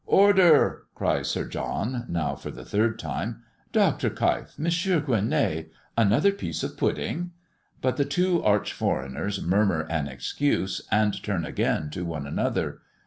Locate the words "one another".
12.03-12.81